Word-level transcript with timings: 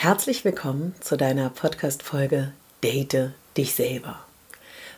Herzlich 0.00 0.44
willkommen 0.44 0.94
zu 1.00 1.16
deiner 1.16 1.50
Podcast-Folge 1.50 2.52
Date 2.84 3.32
dich 3.56 3.74
selber. 3.74 4.20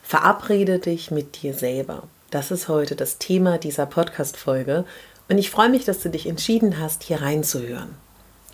Verabrede 0.02 0.78
dich 0.78 1.10
mit 1.10 1.40
dir 1.40 1.54
selber. 1.54 2.02
Das 2.30 2.50
ist 2.50 2.68
heute 2.68 2.96
das 2.96 3.16
Thema 3.16 3.56
dieser 3.56 3.86
Podcast-Folge 3.86 4.84
und 5.30 5.38
ich 5.38 5.50
freue 5.50 5.70
mich, 5.70 5.86
dass 5.86 6.00
du 6.00 6.10
dich 6.10 6.26
entschieden 6.26 6.78
hast, 6.78 7.02
hier 7.02 7.22
reinzuhören. 7.22 7.94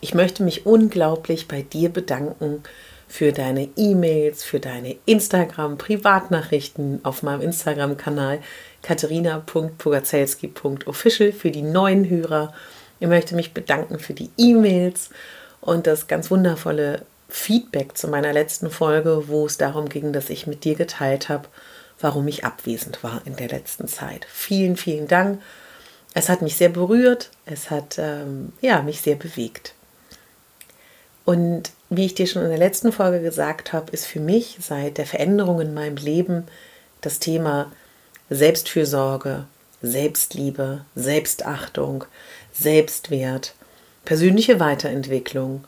Ich 0.00 0.14
möchte 0.14 0.44
mich 0.44 0.66
unglaublich 0.66 1.48
bei 1.48 1.62
dir 1.62 1.88
bedanken 1.88 2.62
für 3.08 3.32
deine 3.32 3.68
E-Mails, 3.76 4.44
für 4.44 4.60
deine 4.60 4.94
Instagram-Privatnachrichten 5.04 7.00
auf 7.02 7.24
meinem 7.24 7.40
Instagram-Kanal 7.40 8.38
katharina.pogacelski.official 8.82 11.32
für 11.32 11.50
die 11.50 11.62
neuen 11.62 12.08
Hörer. 12.08 12.54
Ich 13.00 13.08
möchte 13.08 13.34
mich 13.34 13.52
bedanken 13.52 13.98
für 13.98 14.14
die 14.14 14.30
E-Mails 14.38 15.10
und 15.66 15.86
das 15.86 16.06
ganz 16.06 16.30
wundervolle 16.30 17.02
Feedback 17.28 17.98
zu 17.98 18.06
meiner 18.06 18.32
letzten 18.32 18.70
Folge, 18.70 19.24
wo 19.26 19.46
es 19.46 19.58
darum 19.58 19.88
ging, 19.88 20.12
dass 20.12 20.30
ich 20.30 20.46
mit 20.46 20.62
dir 20.62 20.76
geteilt 20.76 21.28
habe, 21.28 21.48
warum 22.00 22.28
ich 22.28 22.44
abwesend 22.44 23.02
war 23.02 23.20
in 23.24 23.34
der 23.34 23.48
letzten 23.48 23.88
Zeit. 23.88 24.26
Vielen, 24.32 24.76
vielen 24.76 25.08
Dank. 25.08 25.42
Es 26.14 26.28
hat 26.28 26.40
mich 26.40 26.56
sehr 26.56 26.68
berührt, 26.68 27.30
es 27.46 27.70
hat 27.70 27.98
ähm, 27.98 28.52
ja, 28.60 28.80
mich 28.82 29.00
sehr 29.00 29.16
bewegt. 29.16 29.74
Und 31.24 31.72
wie 31.90 32.06
ich 32.06 32.14
dir 32.14 32.28
schon 32.28 32.42
in 32.42 32.48
der 32.48 32.58
letzten 32.58 32.92
Folge 32.92 33.20
gesagt 33.20 33.72
habe, 33.72 33.90
ist 33.90 34.06
für 34.06 34.20
mich 34.20 34.58
seit 34.60 34.98
der 34.98 35.06
Veränderung 35.06 35.60
in 35.60 35.74
meinem 35.74 35.96
Leben 35.96 36.44
das 37.00 37.18
Thema 37.18 37.72
Selbstfürsorge, 38.30 39.46
Selbstliebe, 39.82 40.84
Selbstachtung, 40.94 42.04
Selbstwert 42.52 43.54
persönliche 44.06 44.58
Weiterentwicklung, 44.58 45.64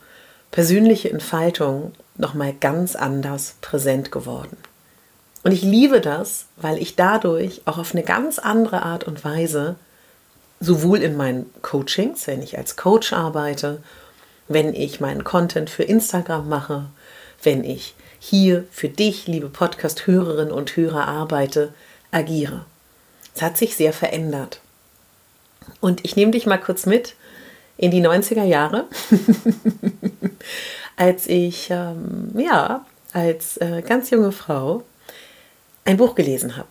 persönliche 0.49 1.11
Entfaltung 1.11 1.91
nochmal 2.17 2.53
ganz 2.53 2.95
anders 2.95 3.55
präsent 3.61 4.11
geworden. 4.11 4.57
Und 5.43 5.51
ich 5.51 5.61
liebe 5.61 6.01
das, 6.01 6.45
weil 6.57 6.79
ich 6.79 6.95
dadurch 6.95 7.61
auch 7.65 7.77
auf 7.77 7.93
eine 7.93 8.03
ganz 8.03 8.39
andere 8.39 8.81
Art 8.81 9.03
und 9.03 9.23
Weise, 9.23 9.75
sowohl 10.59 10.99
in 11.03 11.15
meinen 11.15 11.49
Coachings, 11.61 12.25
wenn 12.27 12.41
ich 12.41 12.57
als 12.57 12.75
Coach 12.75 13.13
arbeite, 13.13 13.81
wenn 14.47 14.73
ich 14.73 14.99
meinen 14.99 15.23
Content 15.23 15.69
für 15.69 15.83
Instagram 15.83 16.49
mache, 16.49 16.85
wenn 17.43 17.63
ich 17.63 17.93
hier 18.19 18.65
für 18.71 18.89
dich, 18.89 19.27
liebe 19.27 19.47
Podcast-Hörerinnen 19.47 20.51
und 20.51 20.75
Hörer, 20.75 21.07
arbeite, 21.07 21.73
agiere. 22.11 22.65
Es 23.35 23.41
hat 23.41 23.57
sich 23.57 23.75
sehr 23.77 23.93
verändert. 23.93 24.59
Und 25.79 26.03
ich 26.03 26.15
nehme 26.15 26.31
dich 26.31 26.45
mal 26.45 26.57
kurz 26.57 26.85
mit 26.85 27.15
in 27.79 27.91
die 27.91 28.05
90er 28.05 28.43
Jahre, 28.43 28.87
als 30.97 31.27
ich 31.27 31.69
ähm, 31.71 32.31
ja 32.37 32.85
als 33.13 33.55
äh, 33.57 33.81
ganz 33.81 34.09
junge 34.09 34.33
Frau 34.33 34.83
ein 35.85 35.95
Buch 35.95 36.13
gelesen 36.13 36.57
habe. 36.57 36.67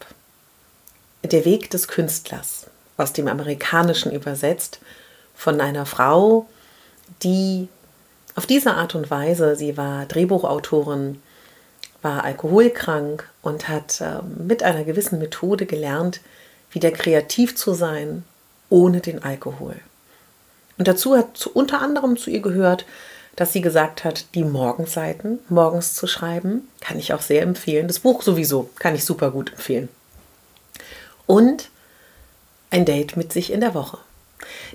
Der 1.24 1.46
Weg 1.46 1.70
des 1.70 1.88
Künstlers, 1.88 2.66
aus 2.98 3.14
dem 3.14 3.26
Amerikanischen 3.26 4.12
übersetzt, 4.12 4.80
von 5.34 5.62
einer 5.62 5.86
Frau, 5.86 6.46
die 7.22 7.68
auf 8.34 8.44
diese 8.44 8.74
Art 8.74 8.94
und 8.94 9.10
Weise, 9.10 9.56
sie 9.56 9.78
war 9.78 10.04
Drehbuchautorin, 10.04 11.22
war 12.02 12.22
alkoholkrank 12.22 13.28
und 13.40 13.68
hat 13.68 14.02
äh, 14.02 14.20
mit 14.38 14.62
einer 14.62 14.84
gewissen 14.84 15.18
Methode 15.18 15.64
gelernt, 15.64 16.20
wieder 16.70 16.90
kreativ 16.90 17.56
zu 17.56 17.72
sein, 17.72 18.24
ohne 18.68 19.00
den 19.00 19.22
Alkohol. 19.22 19.76
Und 20.78 20.88
dazu 20.88 21.16
hat 21.16 21.46
unter 21.46 21.80
anderem 21.80 22.16
zu 22.16 22.30
ihr 22.30 22.40
gehört, 22.40 22.86
dass 23.36 23.52
sie 23.52 23.60
gesagt 23.60 24.04
hat, 24.04 24.34
die 24.34 24.44
Morgenseiten 24.44 25.38
morgens 25.48 25.94
zu 25.94 26.06
schreiben, 26.06 26.68
kann 26.80 26.98
ich 26.98 27.12
auch 27.12 27.20
sehr 27.20 27.42
empfehlen. 27.42 27.86
Das 27.86 28.00
Buch 28.00 28.22
sowieso 28.22 28.70
kann 28.78 28.94
ich 28.94 29.04
super 29.04 29.30
gut 29.30 29.52
empfehlen. 29.52 29.88
Und 31.26 31.70
ein 32.70 32.84
Date 32.84 33.16
mit 33.16 33.32
sich 33.32 33.52
in 33.52 33.60
der 33.60 33.74
Woche. 33.74 33.98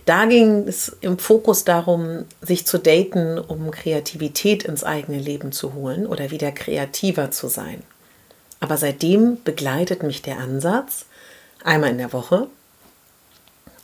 Da 0.06 0.26
ging 0.26 0.68
es 0.68 0.96
im 1.02 1.18
Fokus 1.18 1.64
darum, 1.64 2.26
sich 2.42 2.66
zu 2.66 2.78
daten, 2.78 3.38
um 3.38 3.72
Kreativität 3.72 4.64
ins 4.64 4.84
eigene 4.84 5.20
Leben 5.20 5.52
zu 5.52 5.74
holen 5.74 6.06
oder 6.06 6.32
wieder 6.32 6.52
kreativer 6.52 7.32
zu 7.32 7.48
sein. 7.48 7.82
Aber 8.60 8.78
seitdem 8.78 9.44
begleitet 9.44 10.04
mich 10.04 10.22
der 10.22 10.38
Ansatz, 10.38 11.06
einmal 11.64 11.92
in 11.92 11.98
der 11.98 12.14
Woche 12.14 12.48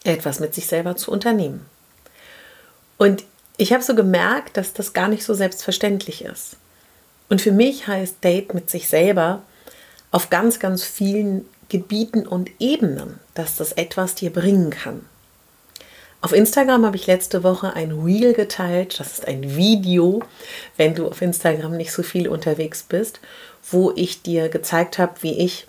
etwas 0.04 0.40
mit 0.40 0.56
sich 0.56 0.68
selber 0.68 0.96
zu 0.96 1.12
unternehmen. 1.12 1.66
Und 3.00 3.24
ich 3.58 3.74
habe 3.74 3.82
so 3.82 3.96
gemerkt, 3.96 4.58
dass 4.58 4.74
das 4.74 4.94
gar 4.94 5.08
nicht 5.08 5.24
so 5.24 5.34
selbstverständlich 5.34 6.24
ist. 6.24 6.58
Und 7.30 7.42
für 7.42 7.52
mich 7.52 7.88
heißt 7.88 8.24
Date 8.24 8.54
mit 8.54 8.70
sich 8.70 8.88
selber 8.88 9.42
auf 10.12 10.30
ganz, 10.30 10.60
ganz 10.60 10.84
vielen 10.84 11.46
Gebieten 11.70 12.28
und 12.28 12.50
Ebenen, 12.60 13.20
dass 13.36 13.56
das 13.56 13.72
etwas 13.72 14.16
dir 14.16 14.32
bringen 14.32 14.70
kann. 14.70 15.06
Auf 16.22 16.34
Instagram 16.34 16.86
habe 16.86 16.98
ich 16.98 17.08
letzte 17.08 17.44
Woche 17.44 17.74
ein 17.74 17.92
Reel 17.92 18.34
geteilt, 18.34 19.00
das 19.00 19.14
ist 19.14 19.28
ein 19.28 19.56
Video, 19.56 20.22
wenn 20.76 20.94
du 20.94 21.08
auf 21.08 21.22
Instagram 21.22 21.78
nicht 21.78 21.94
so 21.94 22.04
viel 22.04 22.28
unterwegs 22.28 22.84
bist, 22.84 23.22
wo 23.72 23.94
ich 23.96 24.22
dir 24.22 24.50
gezeigt 24.50 24.98
habe, 24.98 25.14
wie 25.22 25.40
ich, 25.40 25.68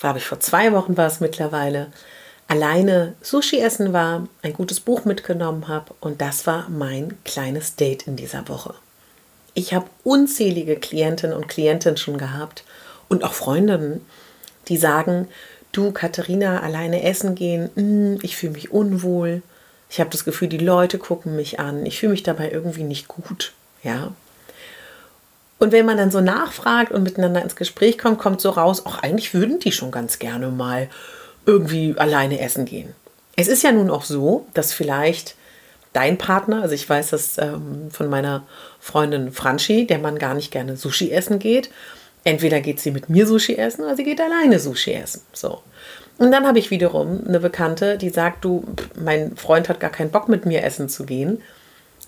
glaube 0.00 0.18
ich, 0.18 0.24
vor 0.24 0.40
zwei 0.40 0.72
Wochen 0.72 0.96
war 0.96 1.06
es 1.06 1.20
mittlerweile, 1.20 1.92
alleine 2.52 3.14
Sushi 3.22 3.60
essen 3.60 3.94
war, 3.94 4.28
ein 4.42 4.52
gutes 4.52 4.78
Buch 4.78 5.06
mitgenommen 5.06 5.68
habe 5.68 5.94
und 6.00 6.20
das 6.20 6.46
war 6.46 6.68
mein 6.68 7.16
kleines 7.24 7.76
Date 7.76 8.06
in 8.06 8.14
dieser 8.14 8.46
Woche. 8.46 8.74
Ich 9.54 9.72
habe 9.72 9.86
unzählige 10.04 10.76
Klientinnen 10.76 11.34
und 11.34 11.48
Klienten 11.48 11.96
schon 11.96 12.18
gehabt 12.18 12.64
und 13.08 13.24
auch 13.24 13.32
Freundinnen, 13.32 14.04
die 14.68 14.76
sagen, 14.76 15.28
du 15.72 15.92
Katharina, 15.92 16.60
alleine 16.60 17.02
essen 17.04 17.34
gehen, 17.34 17.70
mm, 17.74 18.18
ich 18.20 18.36
fühle 18.36 18.52
mich 18.52 18.70
unwohl, 18.70 19.40
ich 19.88 19.98
habe 19.98 20.10
das 20.10 20.26
Gefühl, 20.26 20.48
die 20.48 20.58
Leute 20.58 20.98
gucken 20.98 21.34
mich 21.36 21.58
an, 21.58 21.86
ich 21.86 22.00
fühle 22.00 22.12
mich 22.12 22.22
dabei 22.22 22.50
irgendwie 22.50 22.84
nicht 22.84 23.08
gut, 23.08 23.54
ja. 23.82 24.12
Und 25.58 25.72
wenn 25.72 25.86
man 25.86 25.96
dann 25.96 26.10
so 26.10 26.20
nachfragt 26.20 26.92
und 26.92 27.02
miteinander 27.02 27.40
ins 27.40 27.56
Gespräch 27.56 27.96
kommt, 27.96 28.18
kommt 28.18 28.42
so 28.42 28.50
raus, 28.50 28.84
auch 28.84 28.98
eigentlich 28.98 29.32
würden 29.32 29.58
die 29.58 29.72
schon 29.72 29.90
ganz 29.90 30.18
gerne 30.18 30.48
mal 30.48 30.90
irgendwie 31.46 31.94
alleine 31.96 32.40
essen 32.40 32.64
gehen. 32.64 32.94
Es 33.36 33.48
ist 33.48 33.62
ja 33.62 33.72
nun 33.72 33.90
auch 33.90 34.04
so, 34.04 34.46
dass 34.54 34.72
vielleicht 34.72 35.36
dein 35.92 36.18
Partner, 36.18 36.62
also 36.62 36.74
ich 36.74 36.88
weiß 36.88 37.10
das 37.10 37.38
ähm, 37.38 37.90
von 37.90 38.08
meiner 38.08 38.44
Freundin 38.80 39.32
Franchi, 39.32 39.86
der 39.86 39.98
Mann 39.98 40.18
gar 40.18 40.34
nicht 40.34 40.50
gerne 40.50 40.76
Sushi 40.76 41.10
essen 41.10 41.38
geht. 41.38 41.70
Entweder 42.24 42.60
geht 42.60 42.80
sie 42.80 42.92
mit 42.92 43.08
mir 43.08 43.26
Sushi 43.26 43.56
essen 43.56 43.82
oder 43.84 43.96
sie 43.96 44.04
geht 44.04 44.20
alleine 44.20 44.58
Sushi 44.58 44.92
essen. 44.92 45.22
So. 45.32 45.62
Und 46.18 46.30
dann 46.30 46.46
habe 46.46 46.58
ich 46.58 46.70
wiederum 46.70 47.22
eine 47.26 47.40
Bekannte, 47.40 47.98
die 47.98 48.10
sagt, 48.10 48.44
du, 48.44 48.64
mein 48.94 49.36
Freund 49.36 49.68
hat 49.68 49.80
gar 49.80 49.90
keinen 49.90 50.10
Bock 50.10 50.28
mit 50.28 50.46
mir 50.46 50.62
essen 50.62 50.88
zu 50.88 51.04
gehen. 51.04 51.42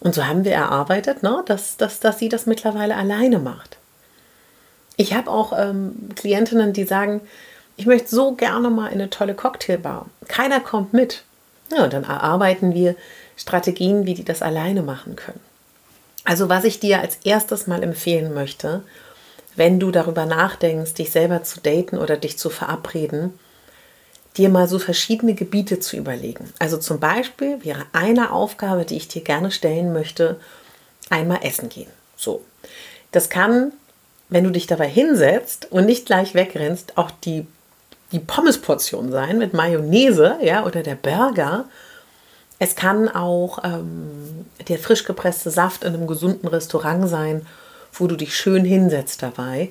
Und 0.00 0.14
so 0.14 0.26
haben 0.26 0.44
wir 0.44 0.52
erarbeitet, 0.52 1.22
ne, 1.22 1.42
dass, 1.46 1.76
dass, 1.76 2.00
dass 2.00 2.18
sie 2.18 2.28
das 2.28 2.46
mittlerweile 2.46 2.96
alleine 2.96 3.38
macht. 3.38 3.78
Ich 4.96 5.14
habe 5.14 5.30
auch 5.30 5.52
ähm, 5.58 6.10
Klientinnen, 6.14 6.72
die 6.72 6.84
sagen, 6.84 7.22
ich 7.76 7.86
möchte 7.86 8.08
so 8.08 8.32
gerne 8.32 8.70
mal 8.70 8.88
in 8.88 8.94
eine 9.00 9.10
tolle 9.10 9.34
Cocktailbar. 9.34 10.06
Keiner 10.28 10.60
kommt 10.60 10.92
mit. 10.92 11.24
Ja, 11.70 11.84
und 11.84 11.92
dann 11.92 12.04
erarbeiten 12.04 12.74
wir 12.74 12.94
Strategien, 13.36 14.06
wie 14.06 14.14
die 14.14 14.24
das 14.24 14.42
alleine 14.42 14.82
machen 14.82 15.16
können. 15.16 15.40
Also 16.24 16.48
was 16.48 16.64
ich 16.64 16.80
dir 16.80 17.00
als 17.00 17.18
erstes 17.24 17.66
mal 17.66 17.82
empfehlen 17.82 18.32
möchte, 18.32 18.82
wenn 19.56 19.78
du 19.78 19.90
darüber 19.90 20.26
nachdenkst, 20.26 20.94
dich 20.94 21.10
selber 21.10 21.42
zu 21.42 21.60
daten 21.60 21.98
oder 21.98 22.16
dich 22.16 22.38
zu 22.38 22.50
verabreden, 22.50 23.38
dir 24.36 24.48
mal 24.48 24.68
so 24.68 24.78
verschiedene 24.78 25.34
Gebiete 25.34 25.78
zu 25.78 25.96
überlegen. 25.96 26.52
Also 26.58 26.76
zum 26.76 26.98
Beispiel 26.98 27.64
wäre 27.64 27.84
eine 27.92 28.32
Aufgabe, 28.32 28.84
die 28.84 28.96
ich 28.96 29.08
dir 29.08 29.22
gerne 29.22 29.50
stellen 29.50 29.92
möchte, 29.92 30.40
einmal 31.10 31.40
essen 31.42 31.68
gehen. 31.68 31.90
So. 32.16 32.42
Das 33.12 33.28
kann, 33.28 33.72
wenn 34.28 34.42
du 34.44 34.50
dich 34.50 34.66
dabei 34.66 34.88
hinsetzt 34.88 35.68
und 35.70 35.86
nicht 35.86 36.06
gleich 36.06 36.34
wegrennst, 36.34 36.98
auch 36.98 37.12
die 37.12 37.46
die 38.12 38.20
Pommesportion 38.20 39.10
sein 39.10 39.38
mit 39.38 39.54
Mayonnaise, 39.54 40.36
ja, 40.40 40.64
oder 40.64 40.82
der 40.82 40.94
Burger. 40.94 41.66
Es 42.58 42.76
kann 42.76 43.08
auch 43.08 43.58
ähm, 43.64 44.46
der 44.68 44.78
frisch 44.78 45.04
gepresste 45.04 45.50
Saft 45.50 45.84
in 45.84 45.94
einem 45.94 46.06
gesunden 46.06 46.48
Restaurant 46.48 47.08
sein, 47.08 47.46
wo 47.92 48.06
du 48.06 48.16
dich 48.16 48.36
schön 48.36 48.64
hinsetzt 48.64 49.22
dabei. 49.22 49.70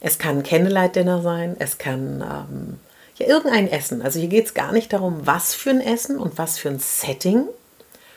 Es 0.00 0.18
kann 0.18 0.42
Candlelight-Dinner 0.42 1.22
sein, 1.22 1.56
es 1.58 1.78
kann 1.78 2.22
ähm, 2.22 2.80
ja 3.16 3.26
irgendein 3.26 3.68
Essen. 3.68 4.02
Also 4.02 4.18
hier 4.18 4.28
geht 4.28 4.46
es 4.46 4.54
gar 4.54 4.72
nicht 4.72 4.92
darum, 4.92 5.26
was 5.26 5.54
für 5.54 5.70
ein 5.70 5.80
Essen 5.80 6.18
und 6.18 6.38
was 6.38 6.58
für 6.58 6.68
ein 6.68 6.78
Setting, 6.78 7.46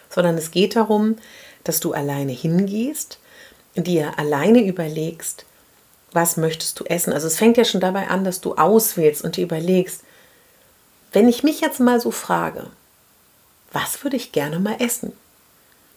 sondern 0.10 0.38
es 0.38 0.52
geht 0.52 0.76
darum, 0.76 1.18
dass 1.64 1.80
du 1.80 1.94
alleine 1.94 2.32
hingehst, 2.32 3.20
dir 3.76 4.18
alleine 4.18 4.64
überlegst, 4.64 5.46
was 6.14 6.38
möchtest 6.38 6.80
du 6.80 6.86
essen. 6.86 7.14
Also 7.14 7.28
es 7.28 7.38
fängt 7.38 7.58
ja 7.58 7.66
schon 7.66 7.82
dabei 7.82 8.08
an, 8.08 8.24
dass 8.24 8.42
du 8.42 8.56
auswählst 8.56 9.24
und 9.24 9.38
dir 9.38 9.44
überlegst, 9.44 10.02
wenn 11.12 11.28
ich 11.28 11.44
mich 11.44 11.62
jetzt 11.62 11.80
mal 11.80 12.00
so 12.00 12.12
frage, 12.12 12.68
was 13.72 14.04
würde 14.04 14.18
ich 14.18 14.32
gerne 14.32 14.60
mal 14.60 14.76
essen? 14.80 15.14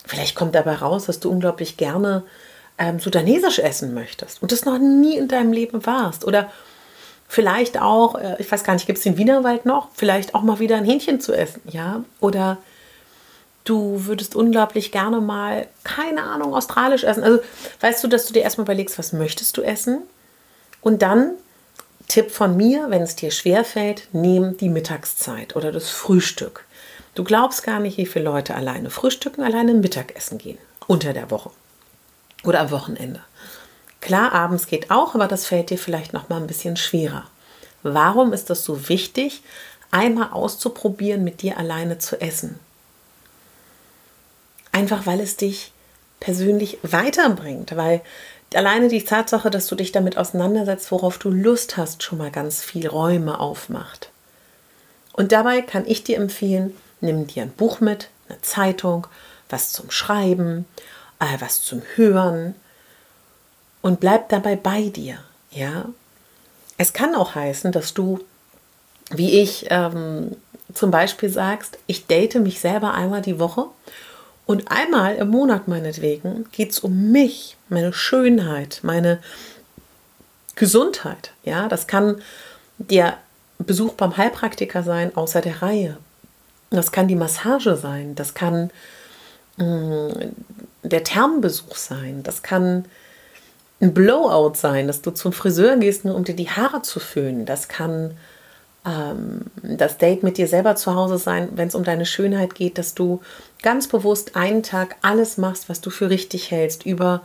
Vielleicht 0.04 0.36
kommt 0.36 0.54
dabei 0.54 0.74
raus, 0.74 1.06
dass 1.06 1.20
du 1.20 1.30
unglaublich 1.30 1.76
gerne 1.76 2.22
ähm, 2.78 3.00
sudanesisch 3.00 3.58
essen 3.58 3.94
möchtest 3.94 4.42
und 4.42 4.52
das 4.52 4.64
noch 4.64 4.78
nie 4.78 5.16
in 5.16 5.28
deinem 5.28 5.52
Leben 5.52 5.84
warst. 5.86 6.24
Oder 6.24 6.50
vielleicht 7.28 7.80
auch, 7.80 8.14
äh, 8.16 8.36
ich 8.38 8.50
weiß 8.50 8.64
gar 8.64 8.74
nicht, 8.74 8.86
gibt 8.86 8.98
es 8.98 9.04
den 9.04 9.18
Wienerwald 9.18 9.66
noch? 9.66 9.88
Vielleicht 9.94 10.34
auch 10.34 10.42
mal 10.42 10.58
wieder 10.58 10.76
ein 10.76 10.84
Hähnchen 10.84 11.20
zu 11.20 11.32
essen, 11.32 11.62
ja? 11.66 12.04
Oder 12.20 12.58
du 13.66 14.06
würdest 14.06 14.34
unglaublich 14.34 14.92
gerne 14.92 15.20
mal, 15.20 15.66
keine 15.84 16.22
Ahnung, 16.22 16.54
australisch 16.54 17.04
essen. 17.04 17.22
Also 17.22 17.40
weißt 17.80 18.02
du, 18.02 18.08
dass 18.08 18.26
du 18.26 18.32
dir 18.32 18.42
erstmal 18.42 18.64
überlegst, 18.64 18.98
was 18.98 19.12
möchtest 19.12 19.56
du 19.56 19.62
essen? 19.62 20.02
Und 20.80 21.02
dann, 21.02 21.32
Tipp 22.08 22.30
von 22.30 22.56
mir, 22.56 22.86
wenn 22.88 23.02
es 23.02 23.16
dir 23.16 23.30
schwerfällt, 23.30 24.08
nimm 24.12 24.56
die 24.56 24.68
Mittagszeit 24.68 25.56
oder 25.56 25.72
das 25.72 25.90
Frühstück. 25.90 26.64
Du 27.14 27.24
glaubst 27.24 27.64
gar 27.64 27.80
nicht, 27.80 27.98
wie 27.98 28.06
viele 28.06 28.26
Leute 28.26 28.54
alleine 28.54 28.90
frühstücken, 28.90 29.42
alleine 29.42 29.74
Mittagessen 29.74 30.38
gehen. 30.38 30.58
Unter 30.86 31.12
der 31.12 31.30
Woche. 31.30 31.50
Oder 32.44 32.60
am 32.60 32.70
Wochenende. 32.70 33.20
Klar, 34.00 34.32
abends 34.32 34.68
geht 34.68 34.90
auch, 34.90 35.14
aber 35.16 35.26
das 35.26 35.46
fällt 35.46 35.70
dir 35.70 35.78
vielleicht 35.78 36.12
noch 36.12 36.28
mal 36.28 36.36
ein 36.36 36.46
bisschen 36.46 36.76
schwerer. 36.76 37.24
Warum 37.82 38.32
ist 38.32 38.50
das 38.50 38.62
so 38.62 38.88
wichtig, 38.88 39.42
einmal 39.90 40.30
auszuprobieren, 40.30 41.24
mit 41.24 41.42
dir 41.42 41.58
alleine 41.58 41.98
zu 41.98 42.20
essen? 42.20 42.60
Einfach 44.76 45.06
weil 45.06 45.20
es 45.20 45.38
dich 45.38 45.72
persönlich 46.20 46.76
weiterbringt, 46.82 47.76
weil 47.76 48.02
alleine 48.52 48.88
die 48.88 49.02
Tatsache, 49.02 49.48
dass 49.48 49.68
du 49.68 49.74
dich 49.74 49.90
damit 49.90 50.18
auseinandersetzt, 50.18 50.92
worauf 50.92 51.16
du 51.16 51.30
Lust 51.30 51.78
hast, 51.78 52.02
schon 52.02 52.18
mal 52.18 52.30
ganz 52.30 52.62
viel 52.62 52.86
Räume 52.86 53.40
aufmacht. 53.40 54.10
Und 55.14 55.32
dabei 55.32 55.62
kann 55.62 55.86
ich 55.86 56.04
dir 56.04 56.18
empfehlen, 56.18 56.76
nimm 57.00 57.26
dir 57.26 57.44
ein 57.44 57.52
Buch 57.52 57.80
mit, 57.80 58.10
eine 58.28 58.38
Zeitung, 58.42 59.06
was 59.48 59.72
zum 59.72 59.90
Schreiben, 59.90 60.66
äh, 61.20 61.40
was 61.40 61.62
zum 61.62 61.80
Hören 61.94 62.54
und 63.80 63.98
bleib 63.98 64.28
dabei 64.28 64.56
bei 64.56 64.90
dir. 64.90 65.16
Ja, 65.52 65.86
es 66.76 66.92
kann 66.92 67.14
auch 67.14 67.34
heißen, 67.34 67.72
dass 67.72 67.94
du, 67.94 68.20
wie 69.10 69.40
ich 69.40 69.68
ähm, 69.70 70.36
zum 70.74 70.90
Beispiel 70.90 71.30
sagst, 71.30 71.78
ich 71.86 72.06
date 72.06 72.34
mich 72.34 72.60
selber 72.60 72.92
einmal 72.92 73.22
die 73.22 73.38
Woche 73.38 73.68
und 74.46 74.70
einmal 74.70 75.16
im 75.16 75.28
Monat 75.28 75.66
meinetwegen 75.66 76.46
geht 76.52 76.70
es 76.70 76.78
um 76.78 77.10
mich, 77.10 77.56
meine 77.68 77.92
Schönheit, 77.92 78.80
meine 78.82 79.18
Gesundheit. 80.54 81.32
Ja, 81.44 81.68
das 81.68 81.88
kann 81.88 82.22
der 82.78 83.18
Besuch 83.58 83.94
beim 83.94 84.16
Heilpraktiker 84.16 84.82
sein, 84.82 85.14
außer 85.16 85.40
der 85.40 85.62
Reihe. 85.62 85.96
Das 86.70 86.92
kann 86.92 87.08
die 87.08 87.16
Massage 87.16 87.76
sein, 87.76 88.14
das 88.14 88.34
kann 88.34 88.70
mh, 89.56 89.64
mm, 89.64 90.34
der 90.82 91.04
Thermenbesuch 91.04 91.74
sein, 91.74 92.22
das 92.22 92.42
kann 92.42 92.84
ein 93.80 93.94
Blowout 93.94 94.54
sein, 94.54 94.86
dass 94.86 95.02
du 95.02 95.10
zum 95.10 95.32
Friseur 95.32 95.76
gehst, 95.76 96.04
nur 96.04 96.14
um 96.14 96.24
dir 96.24 96.34
die 96.34 96.50
Haare 96.50 96.82
zu 96.82 97.00
föhnen. 97.00 97.44
Das 97.44 97.68
kann 97.68 98.16
das 99.62 99.98
Date 99.98 100.22
mit 100.22 100.38
dir 100.38 100.46
selber 100.46 100.76
zu 100.76 100.94
Hause 100.94 101.18
sein, 101.18 101.48
wenn 101.56 101.66
es 101.66 101.74
um 101.74 101.82
deine 101.82 102.06
Schönheit 102.06 102.54
geht, 102.54 102.78
dass 102.78 102.94
du 102.94 103.20
ganz 103.62 103.88
bewusst 103.88 104.36
einen 104.36 104.62
Tag 104.62 104.96
alles 105.02 105.38
machst, 105.38 105.68
was 105.68 105.80
du 105.80 105.90
für 105.90 106.08
richtig 106.08 106.52
hältst, 106.52 106.86
über 106.86 107.22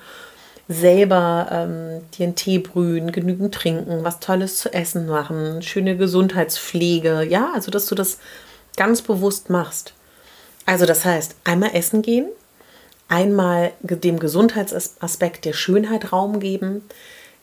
selber 0.68 1.48
ähm, 1.52 2.02
dir 2.18 2.24
einen 2.24 2.36
Tee 2.36 2.60
brühen, 2.60 3.12
genügend 3.12 3.54
trinken, 3.54 4.04
was 4.04 4.20
Tolles 4.20 4.58
zu 4.58 4.74
essen 4.74 5.06
machen, 5.06 5.62
schöne 5.62 5.98
Gesundheitspflege, 5.98 7.24
ja, 7.24 7.52
also 7.54 7.70
dass 7.70 7.86
du 7.86 7.94
das 7.96 8.18
ganz 8.76 9.02
bewusst 9.02 9.50
machst. 9.50 9.94
Also 10.66 10.86
das 10.86 11.06
heißt, 11.06 11.36
einmal 11.44 11.72
essen 11.74 12.02
gehen, 12.02 12.28
einmal 13.08 13.74
dem 13.82 14.20
Gesundheitsaspekt 14.20 15.46
der 15.46 15.54
Schönheit 15.54 16.12
Raum 16.12 16.40
geben, 16.40 16.84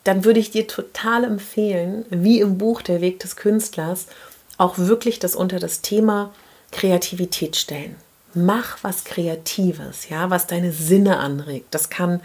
dann 0.03 0.25
würde 0.25 0.39
ich 0.39 0.51
dir 0.51 0.67
total 0.67 1.23
empfehlen, 1.23 2.05
wie 2.09 2.39
im 2.39 2.57
Buch 2.57 2.81
Der 2.81 3.01
Weg 3.01 3.19
des 3.19 3.35
Künstlers, 3.35 4.07
auch 4.57 4.77
wirklich 4.77 5.19
das 5.19 5.35
unter 5.35 5.59
das 5.59 5.81
Thema 5.81 6.33
Kreativität 6.71 7.55
stellen. 7.55 7.95
Mach 8.33 8.77
was 8.83 9.03
Kreatives, 9.03 10.09
ja, 10.09 10.29
was 10.29 10.47
deine 10.47 10.71
Sinne 10.71 11.17
anregt. 11.17 11.73
Das 11.73 11.89
kann 11.89 12.21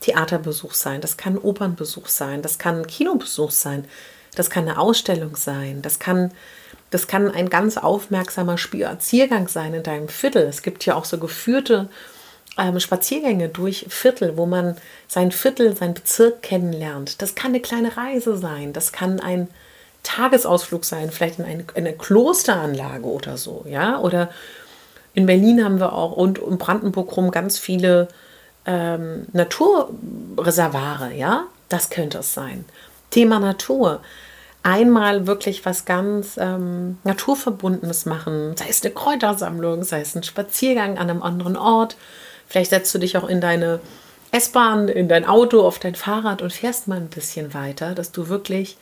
Theaterbesuch 0.00 0.74
sein, 0.74 1.00
das 1.00 1.16
kann 1.16 1.38
Opernbesuch 1.38 2.08
sein, 2.08 2.42
das 2.42 2.58
kann 2.58 2.86
Kinobesuch 2.86 3.50
sein, 3.50 3.86
das 4.34 4.50
kann 4.50 4.68
eine 4.68 4.78
Ausstellung 4.78 5.36
sein, 5.36 5.80
das 5.80 5.98
kann, 5.98 6.32
das 6.90 7.06
kann 7.06 7.30
ein 7.30 7.48
ganz 7.48 7.76
aufmerksamer 7.76 8.58
Spaziergang 8.58 9.48
sein 9.48 9.74
in 9.74 9.82
deinem 9.82 10.08
Viertel. 10.08 10.42
Es 10.42 10.62
gibt 10.62 10.84
ja 10.84 10.96
auch 10.96 11.04
so 11.04 11.18
geführte 11.18 11.88
ähm, 12.58 12.80
Spaziergänge 12.80 13.48
durch 13.48 13.86
Viertel, 13.88 14.36
wo 14.36 14.46
man 14.46 14.76
sein 15.08 15.32
Viertel, 15.32 15.76
sein 15.76 15.94
Bezirk 15.94 16.42
kennenlernt. 16.42 17.22
Das 17.22 17.34
kann 17.34 17.52
eine 17.52 17.60
kleine 17.60 17.96
Reise 17.96 18.36
sein, 18.36 18.72
das 18.72 18.92
kann 18.92 19.20
ein 19.20 19.48
Tagesausflug 20.02 20.84
sein, 20.84 21.10
vielleicht 21.10 21.38
in 21.38 21.44
eine, 21.44 21.64
eine 21.74 21.92
Klosteranlage 21.92 23.06
oder 23.06 23.36
so, 23.36 23.64
ja. 23.68 23.98
Oder 23.98 24.30
in 25.14 25.26
Berlin 25.26 25.64
haben 25.64 25.78
wir 25.78 25.92
auch 25.92 26.12
und 26.12 26.38
um 26.38 26.58
Brandenburg 26.58 27.16
rum 27.16 27.30
ganz 27.30 27.58
viele 27.58 28.08
ähm, 28.66 29.26
Naturreservare, 29.32 31.14
ja. 31.14 31.44
Das 31.68 31.88
könnte 31.88 32.18
es 32.18 32.34
sein. 32.34 32.66
Thema 33.10 33.38
Natur. 33.38 34.02
Einmal 34.62 35.26
wirklich 35.26 35.64
was 35.64 35.86
ganz 35.86 36.36
ähm, 36.36 36.98
Naturverbundenes 37.02 38.06
machen, 38.06 38.54
sei 38.56 38.66
es 38.68 38.84
eine 38.84 38.92
Kräutersammlung, 38.92 39.82
sei 39.82 40.02
es 40.02 40.14
ein 40.14 40.22
Spaziergang 40.22 40.98
an 40.98 41.10
einem 41.10 41.22
anderen 41.22 41.56
Ort, 41.56 41.96
Vielleicht 42.52 42.68
setzt 42.68 42.94
du 42.94 42.98
dich 42.98 43.16
auch 43.16 43.26
in 43.30 43.40
deine 43.40 43.80
S-Bahn, 44.30 44.88
in 44.88 45.08
dein 45.08 45.24
Auto, 45.24 45.62
auf 45.62 45.78
dein 45.78 45.94
Fahrrad 45.94 46.42
und 46.42 46.52
fährst 46.52 46.86
mal 46.86 46.98
ein 46.98 47.08
bisschen 47.08 47.54
weiter, 47.54 47.94
dass 47.94 48.12
du 48.12 48.28
wirklich 48.28 48.76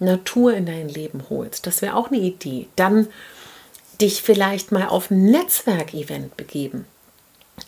Natur 0.00 0.52
in 0.52 0.66
dein 0.66 0.88
Leben 0.88 1.22
holst. 1.30 1.64
Das 1.68 1.80
wäre 1.80 1.94
auch 1.94 2.08
eine 2.08 2.18
Idee. 2.18 2.66
Dann 2.74 3.06
dich 4.00 4.20
vielleicht 4.20 4.72
mal 4.72 4.88
auf 4.88 5.12
ein 5.12 5.26
Netzwerkevent 5.26 6.36
begeben. 6.36 6.86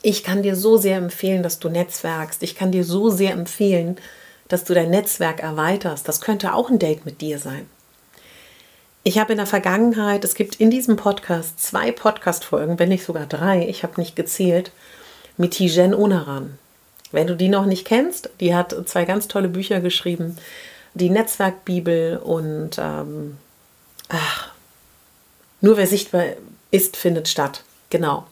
Ich 0.03 0.25
kann 0.25 0.43
dir 0.43 0.57
so 0.57 0.79
sehr 0.79 0.97
empfehlen, 0.97 1.45
dass 1.45 1.61
du 1.61 1.69
netzwerkst. 1.69 2.43
Ich 2.43 2.57
kann 2.57 2.73
dir 2.73 2.83
so 2.83 3.09
sehr 3.09 3.31
empfehlen, 3.31 3.99
dass 4.49 4.65
du 4.65 4.75
dein 4.75 4.91
Netzwerk 4.91 5.39
erweiterst. 5.39 6.09
Das 6.09 6.21
könnte 6.21 6.55
auch 6.55 6.71
ein 6.71 6.81
Date 6.81 7.07
mit 7.07 7.21
dir 7.21 7.39
sein. 7.39 7.71
Ich 9.05 9.21
habe 9.21 9.31
in 9.31 9.39
der 9.39 9.47
Vergangenheit, 9.47 10.25
es 10.25 10.35
gibt 10.35 10.57
in 10.57 10.71
diesem 10.71 10.97
Podcast 10.97 11.63
zwei 11.63 11.93
Podcast-Folgen, 11.93 12.81
wenn 12.81 12.89
nicht 12.89 13.05
sogar 13.05 13.27
drei, 13.27 13.69
ich 13.69 13.85
habe 13.85 14.01
nicht 14.01 14.17
gezählt, 14.17 14.73
mit 15.37 15.53
Tijen 15.53 15.95
Onaran. 15.95 16.59
Wenn 17.13 17.27
du 17.27 17.37
die 17.37 17.49
noch 17.49 17.67
nicht 17.67 17.87
kennst, 17.87 18.31
die 18.41 18.55
hat 18.55 18.75
zwei 18.87 19.05
ganz 19.05 19.29
tolle 19.29 19.49
Bücher 19.49 19.81
geschrieben. 19.81 20.37
Die 20.95 21.11
Netzwerkbibel 21.11 22.19
und 22.19 22.79
ähm, 22.79 23.37
ach, 24.09 24.51
nur 25.61 25.77
wer 25.77 25.87
sichtbar 25.87 26.25
ist, 26.71 26.97
findet 26.97 27.29
statt. 27.29 27.63
Genau. 27.91 28.27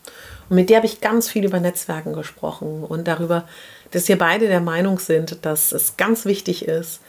Und 0.49 0.57
mit 0.57 0.71
der 0.71 0.79
habe 0.79 0.87
ich 0.87 1.01
ganz 1.01 1.29
viel 1.29 1.45
über 1.45 1.61
Netzwerken 1.61 2.13
gesprochen 2.13 2.85
und 2.85 3.09
darüber, 3.09 3.49
dass 3.93 4.09
wir 4.09 4.19
beide 4.19 4.49
der 4.49 4.61
Meinung 4.61 4.99
sind, 4.99 5.39
dass 5.43 5.73
es 5.73 5.97
ganz 5.97 6.25
wichtig 6.25 6.67
ist, 6.67 7.01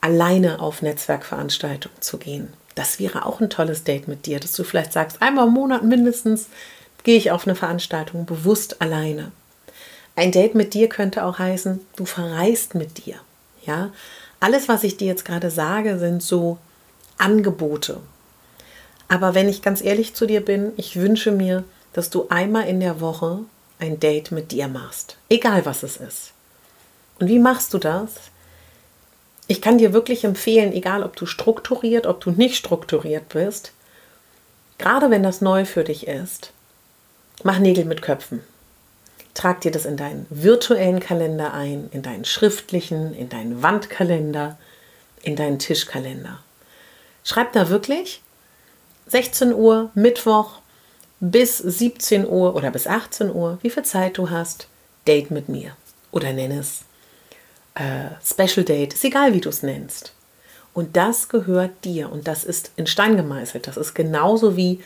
alleine 0.00 0.60
auf 0.60 0.82
Netzwerkveranstaltungen 0.82 2.00
zu 2.00 2.18
gehen. 2.18 2.52
Das 2.74 2.98
wäre 2.98 3.24
auch 3.24 3.40
ein 3.40 3.50
tolles 3.50 3.84
Date 3.84 4.08
mit 4.08 4.26
dir, 4.26 4.40
dass 4.40 4.52
du 4.52 4.64
vielleicht 4.64 4.92
sagst, 4.92 5.22
einmal 5.22 5.46
im 5.46 5.54
Monat 5.54 5.84
mindestens 5.84 6.48
gehe 7.04 7.16
ich 7.16 7.30
auf 7.30 7.46
eine 7.46 7.54
Veranstaltung 7.54 8.26
bewusst 8.26 8.82
alleine. 8.82 9.30
Ein 10.16 10.32
Date 10.32 10.54
mit 10.54 10.74
dir 10.74 10.88
könnte 10.88 11.24
auch 11.24 11.38
heißen, 11.38 11.80
du 11.96 12.04
verreist 12.04 12.74
mit 12.74 13.04
dir. 13.06 13.16
Ja, 13.64 13.92
alles, 14.40 14.68
was 14.68 14.84
ich 14.84 14.96
dir 14.96 15.06
jetzt 15.06 15.24
gerade 15.24 15.50
sage, 15.50 15.98
sind 15.98 16.22
so 16.22 16.58
Angebote. 17.18 18.00
Aber 19.08 19.34
wenn 19.34 19.48
ich 19.48 19.62
ganz 19.62 19.82
ehrlich 19.82 20.14
zu 20.14 20.26
dir 20.26 20.44
bin, 20.44 20.72
ich 20.76 20.96
wünsche 20.96 21.30
mir, 21.30 21.64
dass 21.92 22.10
du 22.10 22.26
einmal 22.28 22.66
in 22.66 22.80
der 22.80 23.00
Woche 23.00 23.40
ein 23.78 24.00
Date 24.00 24.32
mit 24.32 24.52
dir 24.52 24.68
machst. 24.68 25.16
Egal 25.28 25.64
was 25.66 25.82
es 25.82 25.96
ist. 25.96 26.32
Und 27.18 27.28
wie 27.28 27.38
machst 27.38 27.72
du 27.74 27.78
das? 27.78 28.10
Ich 29.46 29.60
kann 29.60 29.78
dir 29.78 29.92
wirklich 29.92 30.24
empfehlen, 30.24 30.72
egal 30.72 31.02
ob 31.02 31.16
du 31.16 31.26
strukturiert, 31.26 32.06
ob 32.06 32.20
du 32.20 32.30
nicht 32.30 32.56
strukturiert 32.56 33.28
bist, 33.28 33.72
gerade 34.78 35.10
wenn 35.10 35.22
das 35.22 35.40
neu 35.40 35.64
für 35.64 35.84
dich 35.84 36.06
ist, 36.06 36.52
Mach 37.42 37.58
Nägel 37.58 37.84
mit 37.84 38.02
Köpfen. 38.02 38.40
Trag 39.34 39.60
dir 39.60 39.72
das 39.72 39.84
in 39.84 39.96
deinen 39.96 40.26
virtuellen 40.30 41.00
Kalender 41.00 41.52
ein, 41.52 41.88
in 41.90 42.02
deinen 42.02 42.24
schriftlichen, 42.24 43.12
in 43.14 43.28
deinen 43.28 43.62
Wandkalender, 43.62 44.56
in 45.22 45.34
deinen 45.34 45.58
Tischkalender. 45.58 46.38
Schreib 47.24 47.52
da 47.52 47.68
wirklich 47.68 48.22
16 49.08 49.52
Uhr, 49.52 49.90
Mittwoch 49.94 50.60
bis 51.20 51.58
17 51.58 52.26
Uhr 52.26 52.54
oder 52.54 52.70
bis 52.70 52.86
18 52.86 53.34
Uhr, 53.34 53.58
wie 53.62 53.70
viel 53.70 53.82
Zeit 53.82 54.18
du 54.18 54.30
hast, 54.30 54.68
Date 55.06 55.30
mit 55.30 55.48
mir. 55.48 55.76
Oder 56.12 56.32
nenn 56.32 56.52
es 56.52 56.82
äh, 57.74 58.10
Special 58.24 58.64
Date, 58.64 58.94
ist 58.94 59.04
egal, 59.04 59.32
wie 59.32 59.40
du 59.40 59.48
es 59.48 59.62
nennst. 59.62 60.12
Und 60.72 60.96
das 60.96 61.28
gehört 61.28 61.84
dir 61.84 62.10
und 62.10 62.26
das 62.26 62.44
ist 62.44 62.72
in 62.76 62.86
Stein 62.86 63.16
gemeißelt. 63.16 63.66
Das 63.66 63.76
ist 63.76 63.94
genauso 63.94 64.56
wie 64.56 64.80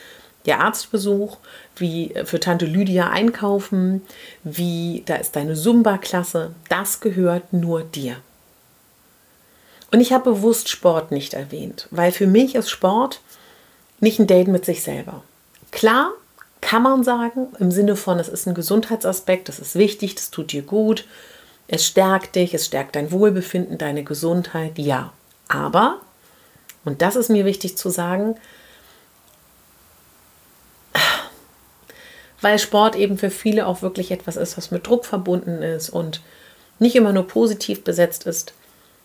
der 0.49 0.61
Arztbesuch, 0.61 1.37
wie 1.77 2.13
äh, 2.15 2.25
für 2.25 2.41
Tante 2.41 2.67
Lydia 2.67 3.11
einkaufen, 3.11 4.03
wie 4.43 5.05
da 5.07 5.17
ist 5.17 5.37
deine 5.37 5.55
Zumba-Klasse. 5.55 6.55
Das 6.69 7.01
gehört 7.01 7.53
nur 7.53 7.83
dir. 7.83 8.17
Und 9.91 10.01
ich 10.01 10.13
habe 10.13 10.33
bewusst 10.33 10.69
Sport 10.69 11.13
nicht 11.13 11.35
erwähnt, 11.35 11.87
weil 11.91 12.13
für 12.13 12.27
mich 12.27 12.55
ist 12.55 12.71
Sport 12.71 13.21
nicht 14.01 14.19
ein 14.19 14.27
Date 14.27 14.49
mit 14.49 14.65
sich 14.65 14.83
selber. 14.83 15.23
Klar, 15.71 16.13
kann 16.61 16.83
man 16.83 17.05
sagen, 17.05 17.49
im 17.59 17.71
Sinne 17.71 17.97
von, 17.97 18.19
es 18.19 18.29
ist 18.29 18.47
ein 18.47 18.55
Gesundheitsaspekt, 18.55 19.49
das 19.49 19.59
ist 19.59 19.77
wichtig, 19.77 20.15
das 20.17 20.31
tut 20.31 20.53
dir 20.53 20.63
gut, 20.63 21.07
es 21.69 21.87
stärkt 21.87 22.37
dich, 22.37 22.53
es 22.55 22.67
stärkt 22.67 22.97
dein 22.97 23.13
Wohlbefinden, 23.13 23.79
deine 23.79 24.05
Gesundheit, 24.05 24.79
ja. 24.79 25.13
Aber, 25.49 26.01
und 26.85 27.01
das 27.01 27.17
ist 27.17 27.31
mir 27.31 27.45
wichtig 27.45 27.77
zu 27.77 27.91
sagen, 27.91 28.37
weil 32.41 32.59
Sport 32.59 32.97
eben 32.97 33.19
für 33.19 33.31
viele 33.31 33.67
auch 33.67 33.83
wirklich 33.83 34.11
etwas 34.11 34.37
ist, 34.37 34.57
was 34.57 34.71
mit 34.71 34.87
Druck 34.87 35.05
verbunden 35.05 35.63
ist 35.63 35.91
und 35.91 36.21
nicht 36.79 36.95
immer 36.95 37.13
nur 37.13 37.27
positiv 37.27 37.83
besetzt 37.83 38.27
ist, 38.27 38.53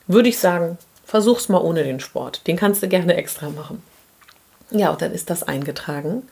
würde 0.07 0.29
ich 0.29 0.37
sagen, 0.37 0.77
versuch's 1.05 1.49
mal 1.49 1.61
ohne 1.61 1.83
den 1.83 1.99
Sport. 1.99 2.45
Den 2.47 2.57
kannst 2.57 2.83
du 2.83 2.87
gerne 2.87 3.15
extra 3.15 3.49
machen. 3.49 3.81
Ja, 4.71 4.91
und 4.91 5.01
dann 5.01 5.11
ist 5.11 5.29
das 5.29 5.43
eingetragen. 5.43 6.23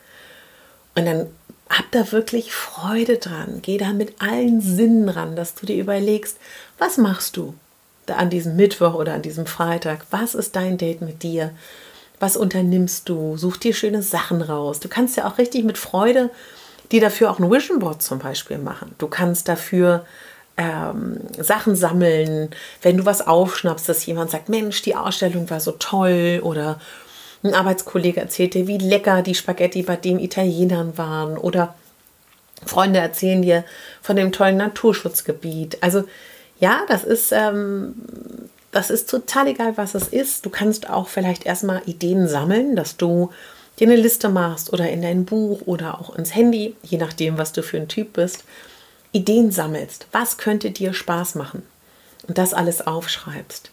Und 0.95 1.05
dann 1.05 1.27
hab 1.69 1.89
da 1.91 2.11
wirklich 2.11 2.51
Freude 2.51 3.17
dran. 3.17 3.59
Geh 3.61 3.77
da 3.77 3.93
mit 3.93 4.21
allen 4.21 4.61
Sinnen 4.61 5.07
ran, 5.09 5.35
dass 5.35 5.55
du 5.55 5.65
dir 5.65 5.77
überlegst, 5.77 6.37
was 6.77 6.97
machst 6.97 7.37
du 7.37 7.53
da 8.05 8.15
an 8.15 8.29
diesem 8.29 8.55
Mittwoch 8.55 8.93
oder 8.93 9.13
an 9.13 9.21
diesem 9.21 9.45
Freitag? 9.45 10.05
Was 10.11 10.35
ist 10.35 10.55
dein 10.55 10.77
Date 10.77 11.01
mit 11.01 11.23
dir? 11.23 11.51
Was 12.19 12.35
unternimmst 12.35 13.07
du? 13.07 13.37
Such 13.37 13.57
dir 13.57 13.73
schöne 13.73 14.03
Sachen 14.03 14.41
raus. 14.41 14.79
Du 14.79 14.89
kannst 14.89 15.15
ja 15.17 15.27
auch 15.27 15.37
richtig 15.37 15.63
mit 15.63 15.77
Freude 15.77 16.29
die 16.91 16.99
dafür 16.99 17.31
auch 17.31 17.39
ein 17.39 17.49
Vision 17.49 17.79
Board 17.79 18.01
zum 18.01 18.19
Beispiel 18.19 18.57
machen. 18.57 18.95
Du 18.97 19.07
kannst 19.07 19.47
dafür 19.47 20.05
ähm, 20.57 21.19
Sachen 21.37 21.75
sammeln, 21.75 22.49
wenn 22.81 22.97
du 22.97 23.05
was 23.05 23.25
aufschnappst, 23.25 23.87
dass 23.87 24.05
jemand 24.05 24.31
sagt, 24.31 24.49
Mensch, 24.49 24.81
die 24.81 24.95
Ausstellung 24.95 25.49
war 25.49 25.59
so 25.59 25.71
toll 25.71 26.41
oder 26.43 26.79
ein 27.43 27.53
Arbeitskollege 27.53 28.19
erzählt 28.19 28.53
dir, 28.53 28.67
wie 28.67 28.77
lecker 28.77 29.21
die 29.21 29.35
Spaghetti 29.35 29.81
bei 29.81 29.95
den 29.95 30.19
Italienern 30.19 30.97
waren 30.97 31.37
oder 31.37 31.73
Freunde 32.65 32.99
erzählen 32.99 33.41
dir 33.41 33.63
von 34.01 34.15
dem 34.15 34.31
tollen 34.31 34.57
Naturschutzgebiet. 34.57 35.77
Also 35.81 36.03
ja, 36.59 36.81
das 36.87 37.03
ist, 37.03 37.31
ähm, 37.31 37.95
das 38.71 38.91
ist 38.91 39.09
total 39.09 39.47
egal, 39.47 39.77
was 39.77 39.95
es 39.95 40.07
ist. 40.09 40.45
Du 40.45 40.51
kannst 40.51 40.89
auch 40.89 41.07
vielleicht 41.07 41.45
erstmal 41.45 41.81
Ideen 41.85 42.27
sammeln, 42.27 42.75
dass 42.75 42.97
du 42.97 43.31
dir 43.79 43.87
eine 43.87 43.95
Liste 43.95 44.29
machst 44.29 44.71
oder 44.73 44.89
in 44.89 45.01
dein 45.01 45.25
Buch 45.25 45.61
oder 45.65 45.99
auch 45.99 46.15
ins 46.15 46.35
Handy, 46.35 46.75
je 46.83 46.97
nachdem, 46.97 47.37
was 47.37 47.51
du 47.51 47.63
für 47.63 47.77
ein 47.77 47.87
Typ 47.87 48.13
bist, 48.13 48.43
Ideen 49.11 49.51
sammelst. 49.51 50.07
Was 50.11 50.37
könnte 50.37 50.71
dir 50.71 50.93
Spaß 50.93 51.35
machen? 51.35 51.63
Und 52.27 52.37
das 52.37 52.53
alles 52.53 52.85
aufschreibst. 52.85 53.71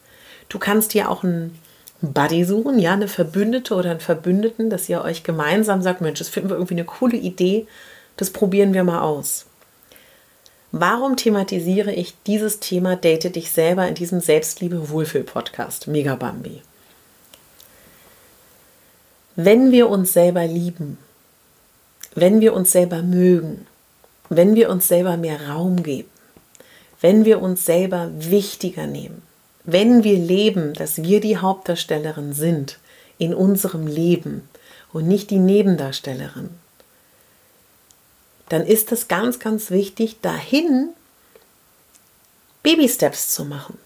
Du 0.49 0.59
kannst 0.59 0.95
dir 0.95 1.11
auch 1.11 1.23
einen 1.23 1.59
Buddy 2.01 2.45
suchen, 2.45 2.79
ja, 2.79 2.93
eine 2.93 3.09
Verbündete 3.09 3.75
oder 3.75 3.91
einen 3.91 4.01
Verbündeten, 4.01 4.71
dass 4.71 4.89
ihr 4.89 5.03
euch 5.03 5.25
gemeinsam 5.25 5.83
sagt, 5.83 6.01
Mensch, 6.01 6.19
das 6.19 6.29
finden 6.29 6.49
wir 6.49 6.57
irgendwie 6.57 6.75
eine 6.75 6.85
coole 6.85 7.17
Idee, 7.17 7.67
das 8.17 8.31
probieren 8.31 8.73
wir 8.73 8.85
mal 8.85 9.01
aus. 9.01 9.47
Warum 10.71 11.17
thematisiere 11.17 11.93
ich 11.93 12.15
dieses 12.27 12.61
Thema 12.61 12.95
Date 12.95 13.35
dich 13.35 13.51
selber 13.51 13.89
in 13.89 13.95
diesem 13.95 14.21
Selbstliebe-Wohlfühl-Podcast? 14.21 15.89
Mega 15.89 16.15
Bambi. 16.15 16.63
Wenn 19.41 19.71
wir 19.71 19.89
uns 19.89 20.15
selber 20.15 20.49
lieben, 20.49 20.99
wenn 22.17 22.41
wir 22.41 22.55
uns 22.55 22.73
selber 22.73 23.03
mögen, 23.03 23.69
wenn 24.29 24.57
wir 24.57 24.69
uns 24.69 24.89
selber 24.89 25.17
mehr 25.17 25.51
Raum 25.51 25.85
geben, 25.85 26.11
wenn 27.01 27.25
wir 27.25 27.41
uns 27.41 27.65
selber 27.65 28.11
wichtiger 28.19 28.89
nehmen, 28.89 29.23
wenn 29.63 30.03
wir 30.03 30.19
leben, 30.19 30.75
dass 30.75 31.05
wir 31.05 31.21
die 31.21 31.37
Hauptdarstellerin 31.37 32.33
sind 32.33 32.81
in 33.19 33.33
unserem 33.33 33.87
Leben 33.87 34.49
und 34.93 35.07
nicht 35.07 35.31
die 35.31 35.39
Nebendarstellerin, 35.39 36.51
dann 38.49 38.67
ist 38.67 38.91
es 38.91 39.07
ganz, 39.07 39.39
ganz 39.39 39.71
wichtig, 39.71 40.21
dahin 40.21 40.89
Baby-Steps 42.65 43.33
zu 43.33 43.45
machen. 43.45 43.79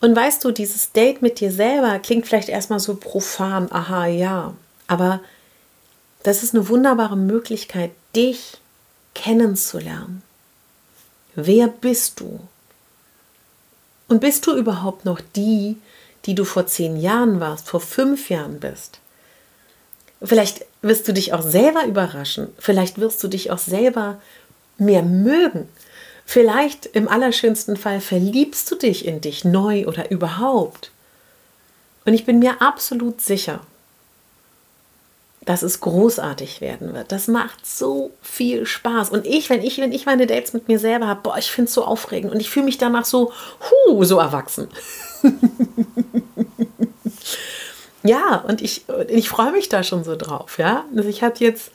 Und 0.00 0.14
weißt 0.14 0.44
du, 0.44 0.50
dieses 0.50 0.92
Date 0.92 1.22
mit 1.22 1.40
dir 1.40 1.50
selber 1.50 1.98
klingt 1.98 2.26
vielleicht 2.26 2.48
erstmal 2.48 2.80
so 2.80 2.96
profan, 2.96 3.70
aha, 3.70 4.06
ja, 4.06 4.54
aber 4.86 5.20
das 6.22 6.42
ist 6.42 6.54
eine 6.54 6.68
wunderbare 6.68 7.16
Möglichkeit, 7.16 7.92
dich 8.14 8.58
kennenzulernen. 9.14 10.22
Wer 11.34 11.68
bist 11.68 12.20
du? 12.20 12.40
Und 14.08 14.20
bist 14.20 14.46
du 14.46 14.54
überhaupt 14.54 15.04
noch 15.04 15.20
die, 15.34 15.76
die 16.26 16.34
du 16.34 16.44
vor 16.44 16.66
zehn 16.66 16.96
Jahren 16.96 17.40
warst, 17.40 17.68
vor 17.68 17.80
fünf 17.80 18.30
Jahren 18.30 18.60
bist? 18.60 19.00
Vielleicht 20.22 20.64
wirst 20.82 21.06
du 21.08 21.12
dich 21.12 21.32
auch 21.32 21.42
selber 21.42 21.84
überraschen. 21.86 22.48
Vielleicht 22.58 22.98
wirst 22.98 23.22
du 23.22 23.28
dich 23.28 23.50
auch 23.50 23.58
selber 23.58 24.20
mehr 24.78 25.02
mögen. 25.02 25.68
Vielleicht 26.26 26.86
im 26.86 27.08
allerschönsten 27.08 27.76
Fall 27.76 28.00
verliebst 28.00 28.70
du 28.70 28.76
dich 28.76 29.06
in 29.06 29.20
dich 29.20 29.44
neu 29.44 29.86
oder 29.86 30.10
überhaupt. 30.10 30.90
Und 32.04 32.14
ich 32.14 32.24
bin 32.24 32.38
mir 32.38 32.60
absolut 32.60 33.20
sicher, 33.20 33.60
dass 35.44 35.62
es 35.62 35.80
großartig 35.80 36.60
werden 36.60 36.94
wird. 36.94 37.12
Das 37.12 37.28
macht 37.28 37.66
so 37.66 38.10
viel 38.22 38.66
Spaß. 38.66 39.10
Und 39.10 39.26
ich, 39.26 39.50
wenn 39.50 39.62
ich, 39.62 39.78
wenn 39.78 39.92
ich 39.92 40.06
meine 40.06 40.26
Dates 40.26 40.54
mit 40.54 40.68
mir 40.68 40.78
selber 40.78 41.06
habe, 41.06 41.20
boah, 41.22 41.38
ich 41.38 41.50
finde 41.50 41.68
es 41.68 41.74
so 41.74 41.84
aufregend 41.84 42.32
und 42.32 42.40
ich 42.40 42.50
fühle 42.50 42.64
mich 42.64 42.78
danach 42.78 43.04
so, 43.04 43.32
hu, 43.88 44.04
so 44.04 44.18
erwachsen. 44.18 44.68
ja, 48.02 48.42
und 48.48 48.62
ich, 48.62 48.84
ich 49.08 49.28
freue 49.28 49.52
mich 49.52 49.68
da 49.68 49.82
schon 49.82 50.04
so 50.04 50.16
drauf, 50.16 50.58
ja. 50.58 50.84
Also 50.96 51.08
ich 51.08 51.22
habe 51.22 51.36
jetzt 51.40 51.70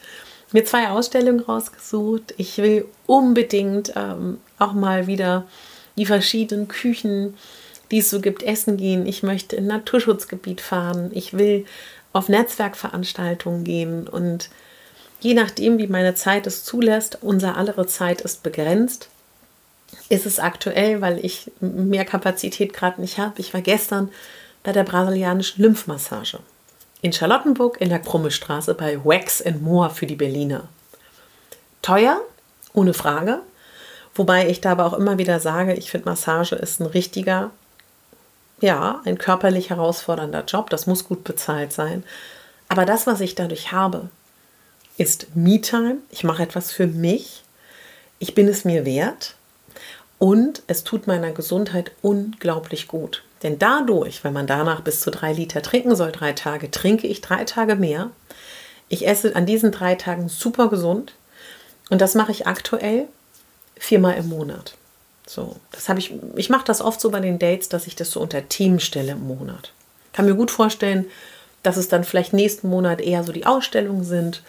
mir 0.52 0.64
zwei 0.64 0.88
Ausstellungen 0.88 1.40
rausgesucht. 1.40 2.34
Ich 2.36 2.58
will 2.58 2.86
unbedingt 3.06 3.92
ähm, 3.96 4.38
auch 4.58 4.72
mal 4.72 5.06
wieder 5.06 5.46
die 5.96 6.06
verschiedenen 6.06 6.68
Küchen, 6.68 7.36
die 7.90 7.98
es 7.98 8.10
so 8.10 8.20
gibt, 8.20 8.42
essen 8.42 8.76
gehen. 8.76 9.06
Ich 9.06 9.22
möchte 9.22 9.56
in 9.56 9.66
Naturschutzgebiet 9.66 10.60
fahren. 10.60 11.10
Ich 11.12 11.36
will 11.36 11.66
auf 12.12 12.28
Netzwerkveranstaltungen 12.28 13.64
gehen 13.64 14.08
und 14.08 14.50
je 15.20 15.34
nachdem, 15.34 15.78
wie 15.78 15.86
meine 15.86 16.14
Zeit 16.14 16.46
es 16.46 16.64
zulässt, 16.64 17.18
unser 17.22 17.56
aller 17.56 17.86
Zeit 17.86 18.20
ist 18.22 18.42
begrenzt, 18.42 19.08
ist 20.08 20.26
es 20.26 20.38
aktuell, 20.38 21.00
weil 21.00 21.24
ich 21.24 21.50
mehr 21.60 22.04
Kapazität 22.04 22.72
gerade 22.72 23.00
nicht 23.00 23.18
habe. 23.18 23.40
Ich 23.40 23.54
war 23.54 23.60
gestern 23.60 24.10
bei 24.62 24.72
der 24.72 24.84
brasilianischen 24.84 25.62
Lymphmassage 25.62 26.40
in 27.02 27.12
Charlottenburg 27.12 27.80
in 27.80 27.88
der 27.88 28.00
Krummestraße 28.00 28.74
bei 28.74 29.04
Wax 29.04 29.42
More 29.60 29.90
für 29.90 30.06
die 30.06 30.16
Berliner. 30.16 30.68
Teuer, 31.82 32.20
ohne 32.72 32.94
Frage. 32.94 33.40
Wobei 34.14 34.48
ich 34.48 34.60
da 34.60 34.72
aber 34.72 34.86
auch 34.86 34.94
immer 34.94 35.18
wieder 35.18 35.40
sage, 35.40 35.74
ich 35.74 35.90
finde 35.90 36.08
Massage 36.08 36.56
ist 36.56 36.80
ein 36.80 36.86
richtiger, 36.86 37.50
ja, 38.60 39.00
ein 39.04 39.18
körperlich 39.18 39.70
herausfordernder 39.70 40.44
Job. 40.44 40.68
Das 40.70 40.86
muss 40.86 41.04
gut 41.04 41.24
bezahlt 41.24 41.72
sein. 41.72 42.04
Aber 42.68 42.84
das, 42.84 43.06
was 43.06 43.20
ich 43.20 43.34
dadurch 43.34 43.72
habe, 43.72 44.10
ist 44.98 45.34
Me-Time. 45.34 45.98
Ich 46.10 46.24
mache 46.24 46.42
etwas 46.42 46.70
für 46.70 46.86
mich. 46.86 47.42
Ich 48.18 48.34
bin 48.34 48.48
es 48.48 48.64
mir 48.64 48.84
wert. 48.84 49.34
Und 50.18 50.62
es 50.66 50.84
tut 50.84 51.06
meiner 51.06 51.32
Gesundheit 51.32 51.92
unglaublich 52.02 52.86
gut. 52.86 53.22
Denn 53.42 53.58
dadurch, 53.58 54.22
wenn 54.22 54.32
man 54.32 54.46
danach 54.46 54.82
bis 54.82 55.00
zu 55.00 55.10
drei 55.10 55.32
Liter 55.32 55.62
trinken 55.62 55.96
soll, 55.96 56.12
drei 56.12 56.32
Tage, 56.32 56.70
trinke 56.70 57.06
ich 57.06 57.20
drei 57.20 57.44
Tage 57.44 57.74
mehr. 57.74 58.10
Ich 58.88 59.06
esse 59.06 59.34
an 59.34 59.46
diesen 59.46 59.72
drei 59.72 59.94
Tagen 59.94 60.28
super 60.28 60.68
gesund. 60.68 61.14
Und 61.88 62.00
das 62.00 62.14
mache 62.14 62.32
ich 62.32 62.46
aktuell 62.46 63.08
viermal 63.76 64.16
im 64.16 64.28
Monat. 64.28 64.74
So, 65.26 65.56
das 65.70 65.88
habe 65.88 66.00
ich, 66.00 66.12
ich 66.36 66.50
mache 66.50 66.64
das 66.64 66.80
oft 66.80 67.00
so 67.00 67.10
bei 67.10 67.20
den 67.20 67.38
Dates, 67.38 67.68
dass 67.68 67.86
ich 67.86 67.96
das 67.96 68.10
so 68.10 68.20
unter 68.20 68.48
Themen 68.48 68.80
stelle 68.80 69.12
im 69.12 69.26
Monat. 69.26 69.72
Kann 70.12 70.26
mir 70.26 70.34
gut 70.34 70.50
vorstellen, 70.50 71.06
dass 71.62 71.76
es 71.76 71.88
dann 71.88 72.04
vielleicht 72.04 72.32
nächsten 72.32 72.68
Monat 72.68 73.00
eher 73.00 73.22
so 73.22 73.32
die 73.32 73.46
Ausstellungen 73.46 74.04
sind 74.04 74.42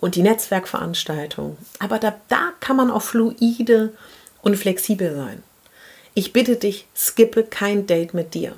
und 0.00 0.14
die 0.14 0.22
Netzwerkveranstaltung. 0.22 1.56
Aber 1.78 1.98
da, 1.98 2.14
da 2.28 2.52
kann 2.60 2.76
man 2.76 2.90
auch 2.90 3.02
fluide 3.02 3.92
und 4.42 4.56
flexibel 4.56 5.14
sein. 5.14 5.42
Ich 6.18 6.32
bitte 6.32 6.56
dich, 6.56 6.86
skippe 6.96 7.44
kein 7.44 7.86
Date 7.86 8.14
mit 8.14 8.32
dir. 8.32 8.54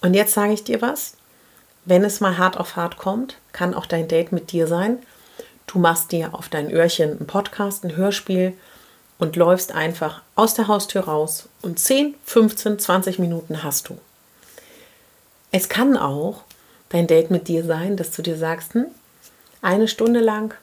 Und 0.00 0.14
jetzt 0.14 0.32
sage 0.32 0.52
ich 0.52 0.62
dir 0.62 0.80
was. 0.80 1.14
Wenn 1.84 2.04
es 2.04 2.20
mal 2.20 2.38
hart 2.38 2.56
auf 2.56 2.76
hart 2.76 2.98
kommt, 2.98 3.36
kann 3.50 3.74
auch 3.74 3.84
dein 3.84 4.06
Date 4.06 4.30
mit 4.30 4.52
dir 4.52 4.68
sein. 4.68 5.00
Du 5.66 5.80
machst 5.80 6.12
dir 6.12 6.32
auf 6.34 6.48
dein 6.48 6.70
Öhrchen 6.70 7.10
einen 7.10 7.26
Podcast, 7.26 7.82
ein 7.82 7.96
Hörspiel 7.96 8.52
und 9.18 9.34
läufst 9.34 9.72
einfach 9.72 10.22
aus 10.36 10.54
der 10.54 10.68
Haustür 10.68 11.02
raus 11.02 11.48
und 11.62 11.80
10, 11.80 12.14
15, 12.26 12.78
20 12.78 13.18
Minuten 13.18 13.64
hast 13.64 13.88
du. 13.88 13.98
Es 15.50 15.68
kann 15.68 15.96
auch 15.96 16.44
dein 16.90 17.08
Date 17.08 17.32
mit 17.32 17.48
dir 17.48 17.64
sein, 17.64 17.96
dass 17.96 18.12
du 18.12 18.22
dir 18.22 18.36
sagst, 18.36 18.74
hm, 18.74 18.86
eine 19.62 19.88
Stunde 19.88 20.20
lang 20.20 20.54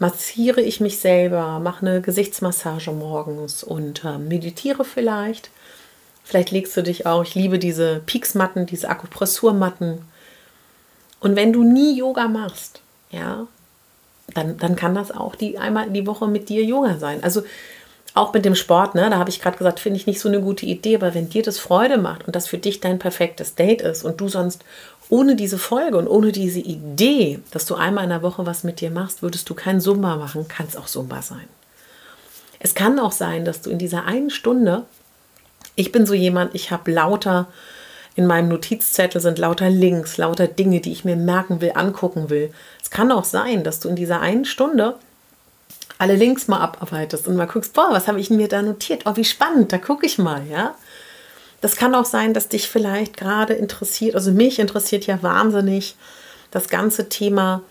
massiere 0.00 0.62
ich 0.62 0.80
mich 0.80 0.98
selber, 0.98 1.60
mache 1.60 1.86
eine 1.86 2.00
Gesichtsmassage 2.00 2.90
morgens 2.90 3.62
und 3.62 4.02
äh, 4.02 4.18
meditiere 4.18 4.84
vielleicht. 4.84 5.50
Vielleicht 6.24 6.50
legst 6.50 6.76
du 6.76 6.82
dich 6.82 7.06
auch, 7.06 7.22
ich 7.22 7.34
liebe 7.34 7.58
diese 7.58 8.00
Pieksmatten, 8.06 8.66
diese 8.66 8.88
Akupressurmatten. 8.88 10.02
Und 11.20 11.36
wenn 11.36 11.52
du 11.52 11.62
nie 11.62 11.96
Yoga 11.98 12.28
machst, 12.28 12.80
ja, 13.10 13.46
dann, 14.32 14.56
dann 14.56 14.74
kann 14.74 14.94
das 14.94 15.10
auch 15.10 15.34
die 15.34 15.58
einmal 15.58 15.90
die 15.90 16.06
Woche 16.06 16.28
mit 16.28 16.48
dir 16.48 16.64
Yoga 16.64 16.96
sein. 16.96 17.22
Also 17.22 17.42
auch 18.14 18.32
mit 18.32 18.44
dem 18.44 18.54
Sport, 18.54 18.94
ne, 18.94 19.10
da 19.10 19.18
habe 19.18 19.28
ich 19.28 19.40
gerade 19.40 19.58
gesagt, 19.58 19.80
finde 19.80 19.98
ich 19.98 20.06
nicht 20.06 20.20
so 20.20 20.28
eine 20.28 20.40
gute 20.40 20.64
Idee, 20.64 20.96
aber 20.96 21.14
wenn 21.14 21.28
dir 21.28 21.42
das 21.42 21.58
Freude 21.58 21.98
macht 21.98 22.26
und 22.26 22.34
das 22.34 22.48
für 22.48 22.58
dich 22.58 22.80
dein 22.80 22.98
perfektes 22.98 23.54
Date 23.54 23.82
ist 23.82 24.02
und 24.02 24.20
du 24.20 24.28
sonst 24.28 24.64
ohne 25.10 25.36
diese 25.36 25.58
Folge 25.58 25.98
und 25.98 26.06
ohne 26.06 26.32
diese 26.32 26.60
Idee, 26.60 27.40
dass 27.50 27.66
du 27.66 27.74
einmal 27.74 28.04
in 28.04 28.10
der 28.10 28.22
Woche 28.22 28.46
was 28.46 28.64
mit 28.64 28.80
dir 28.80 28.90
machst, 28.90 29.22
würdest 29.22 29.50
du 29.50 29.54
kein 29.54 29.80
Zumba 29.80 30.16
machen, 30.16 30.48
kann 30.48 30.66
es 30.66 30.76
auch 30.76 30.86
Zumba 30.86 31.20
sein. 31.20 31.48
Es 32.60 32.74
kann 32.74 32.98
auch 32.98 33.12
sein, 33.12 33.44
dass 33.44 33.60
du 33.60 33.70
in 33.70 33.78
dieser 33.78 34.04
einen 34.04 34.30
Stunde, 34.30 34.84
ich 35.74 35.92
bin 35.92 36.06
so 36.06 36.14
jemand, 36.14 36.54
ich 36.54 36.70
habe 36.70 36.92
lauter, 36.92 37.48
in 38.14 38.26
meinem 38.26 38.48
Notizzettel 38.48 39.20
sind 39.20 39.38
lauter 39.38 39.70
Links, 39.70 40.16
lauter 40.16 40.46
Dinge, 40.46 40.80
die 40.80 40.92
ich 40.92 41.04
mir 41.04 41.16
merken 41.16 41.60
will, 41.60 41.72
angucken 41.74 42.30
will. 42.30 42.52
Es 42.82 42.90
kann 42.90 43.10
auch 43.12 43.24
sein, 43.24 43.64
dass 43.64 43.80
du 43.80 43.88
in 43.88 43.96
dieser 43.96 44.20
einen 44.20 44.44
Stunde 44.44 44.96
alle 45.98 46.16
Links 46.16 46.48
mal 46.48 46.60
abarbeitest 46.60 47.26
und 47.28 47.36
mal 47.36 47.46
guckst, 47.46 47.72
boah, 47.72 47.88
was 47.90 48.08
habe 48.08 48.20
ich 48.20 48.30
mir 48.30 48.48
da 48.48 48.62
notiert? 48.62 49.02
Oh, 49.06 49.16
wie 49.16 49.24
spannend, 49.24 49.72
da 49.72 49.78
gucke 49.78 50.06
ich 50.06 50.18
mal, 50.18 50.46
ja. 50.46 50.74
Das 51.60 51.76
kann 51.76 51.94
auch 51.94 52.04
sein, 52.04 52.32
dass 52.32 52.48
dich 52.48 52.68
vielleicht 52.68 53.16
gerade 53.16 53.54
interessiert, 53.54 54.14
also 54.14 54.32
mich 54.32 54.58
interessiert 54.58 55.06
ja 55.06 55.22
wahnsinnig 55.22 55.96
das 56.50 56.68
ganze 56.68 57.08
Thema 57.08 57.62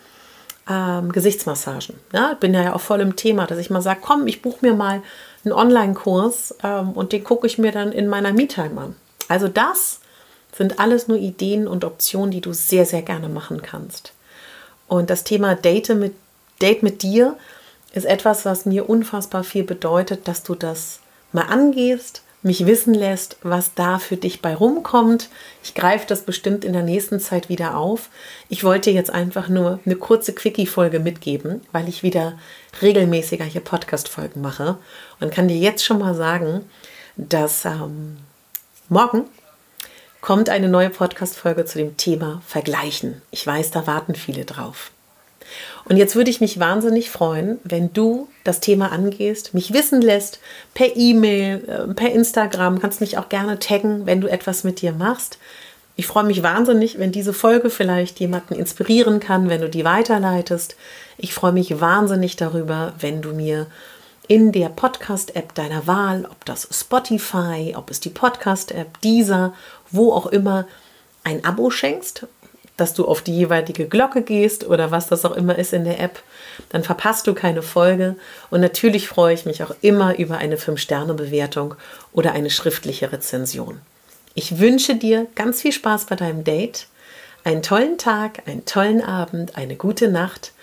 ähm, 0.69 1.11
Gesichtsmassagen. 1.11 1.95
Ja, 2.13 2.33
ich 2.33 2.37
bin 2.39 2.53
ja 2.53 2.75
auch 2.75 2.81
voll 2.81 3.01
im 3.01 3.15
Thema, 3.15 3.47
dass 3.47 3.57
ich 3.57 3.69
mal 3.69 3.81
sage, 3.81 3.99
komm, 4.01 4.27
ich 4.27 4.41
buche 4.41 4.59
mir 4.61 4.73
mal 4.73 5.01
einen 5.43 5.53
Online-Kurs 5.53 6.55
ähm, 6.63 6.91
und 6.91 7.11
den 7.11 7.23
gucke 7.23 7.47
ich 7.47 7.57
mir 7.57 7.71
dann 7.71 7.91
in 7.91 8.07
meiner 8.07 8.31
Me-Time 8.31 8.79
an. 8.79 8.95
Also 9.27 9.47
das 9.47 9.99
sind 10.55 10.79
alles 10.79 11.07
nur 11.07 11.17
Ideen 11.17 11.67
und 11.67 11.83
Optionen, 11.83 12.31
die 12.31 12.41
du 12.41 12.53
sehr, 12.53 12.85
sehr 12.85 13.01
gerne 13.01 13.29
machen 13.29 13.61
kannst. 13.61 14.13
Und 14.87 15.09
das 15.09 15.23
Thema 15.23 15.55
Date 15.55 15.89
mit, 15.89 16.13
Date 16.61 16.83
mit 16.83 17.03
dir 17.03 17.37
ist 17.93 18.05
etwas, 18.05 18.45
was 18.45 18.65
mir 18.65 18.89
unfassbar 18.89 19.43
viel 19.43 19.63
bedeutet, 19.63 20.27
dass 20.27 20.43
du 20.43 20.55
das 20.55 20.99
mal 21.31 21.43
angehst, 21.43 22.23
mich 22.41 22.65
wissen 22.65 22.93
lässt, 22.93 23.37
was 23.43 23.73
da 23.73 23.99
für 23.99 24.15
dich 24.15 24.41
bei 24.41 24.55
rumkommt. 24.55 25.29
Ich 25.63 25.73
greife 25.75 26.05
das 26.07 26.21
bestimmt 26.23 26.63
in 26.63 26.73
der 26.73 26.83
nächsten 26.83 27.19
Zeit 27.19 27.49
wieder 27.49 27.75
auf. 27.75 28.09
Ich 28.47 28.63
wollte 28.63 28.91
jetzt 28.91 29.09
einfach 29.09 29.49
nur 29.49 29.79
eine 29.85 29.95
kurze 29.95 30.33
Quickie-Folge 30.33 30.99
mitgeben, 30.99 31.61
weil 31.71 31.89
ich 31.89 32.01
wieder 32.01 32.37
regelmäßiger 32.81 33.43
hier 33.43 33.61
Podcast-Folgen 33.61 34.41
mache 34.41 34.77
und 35.19 35.33
kann 35.33 35.49
dir 35.49 35.57
jetzt 35.57 35.83
schon 35.83 35.99
mal 35.99 36.15
sagen, 36.15 36.61
dass 37.17 37.65
ähm, 37.65 38.17
morgen 38.87 39.25
kommt 40.21 40.49
eine 40.49 40.69
neue 40.69 40.89
Podcast-Folge 40.89 41.65
zu 41.65 41.77
dem 41.77 41.97
Thema 41.97 42.41
Vergleichen. 42.47 43.21
Ich 43.31 43.45
weiß, 43.45 43.71
da 43.71 43.85
warten 43.85 44.15
viele 44.15 44.45
drauf. 44.45 44.91
Und 45.85 45.97
jetzt 45.97 46.15
würde 46.15 46.29
ich 46.29 46.41
mich 46.41 46.59
wahnsinnig 46.59 47.09
freuen, 47.09 47.59
wenn 47.63 47.91
du 47.93 48.27
das 48.43 48.59
Thema 48.59 48.91
angehst, 48.91 49.53
mich 49.53 49.73
wissen 49.73 50.01
lässt, 50.01 50.39
per 50.73 50.95
E-Mail, 50.95 51.63
äh, 51.67 51.93
per 51.93 52.11
Instagram, 52.11 52.79
kannst 52.79 53.01
mich 53.01 53.17
auch 53.17 53.29
gerne 53.29 53.59
taggen, 53.59 54.05
wenn 54.05 54.21
du 54.21 54.27
etwas 54.27 54.63
mit 54.63 54.81
dir 54.81 54.91
machst. 54.91 55.39
Ich 55.95 56.07
freue 56.07 56.23
mich 56.23 56.43
wahnsinnig, 56.43 56.97
wenn 56.97 57.11
diese 57.11 57.33
Folge 57.33 57.69
vielleicht 57.69 58.19
jemanden 58.19 58.55
inspirieren 58.55 59.19
kann, 59.19 59.49
wenn 59.49 59.61
du 59.61 59.69
die 59.69 59.83
weiterleitest. 59.83 60.77
Ich 61.17 61.33
freue 61.33 61.51
mich 61.51 61.81
wahnsinnig 61.81 62.37
darüber, 62.37 62.93
wenn 62.99 63.21
du 63.21 63.33
mir 63.33 63.67
in 64.29 64.51
der 64.51 64.69
Podcast-App 64.69 65.55
deiner 65.55 65.87
Wahl, 65.87 66.25
ob 66.29 66.45
das 66.45 66.69
Spotify, 66.71 67.73
ob 67.75 67.89
es 67.89 67.99
die 67.99 68.11
Podcast-App, 68.11 69.01
dieser, 69.01 69.53
wo 69.91 70.13
auch 70.13 70.27
immer, 70.27 70.67
ein 71.23 71.43
Abo 71.43 71.69
schenkst 71.69 72.27
dass 72.79 72.93
du 72.93 73.05
auf 73.05 73.21
die 73.21 73.35
jeweilige 73.35 73.87
Glocke 73.87 74.21
gehst 74.21 74.65
oder 74.65 74.91
was 74.91 75.07
das 75.07 75.25
auch 75.25 75.35
immer 75.35 75.57
ist 75.57 75.73
in 75.73 75.83
der 75.83 75.99
App. 75.99 76.21
Dann 76.69 76.83
verpasst 76.83 77.27
du 77.27 77.33
keine 77.33 77.61
Folge. 77.61 78.15
Und 78.49 78.61
natürlich 78.61 79.07
freue 79.07 79.33
ich 79.33 79.45
mich 79.45 79.63
auch 79.63 79.75
immer 79.81 80.17
über 80.17 80.37
eine 80.37 80.57
5-Sterne-Bewertung 80.57 81.75
oder 82.13 82.33
eine 82.33 82.49
schriftliche 82.49 83.11
Rezension. 83.11 83.81
Ich 84.35 84.59
wünsche 84.59 84.95
dir 84.95 85.27
ganz 85.35 85.61
viel 85.61 85.71
Spaß 85.71 86.05
bei 86.05 86.15
deinem 86.15 86.43
Date, 86.43 86.87
einen 87.43 87.61
tollen 87.61 87.97
Tag, 87.97 88.43
einen 88.47 88.65
tollen 88.65 89.01
Abend, 89.03 89.55
eine 89.55 89.75
gute 89.75 90.09
Nacht. 90.09 90.53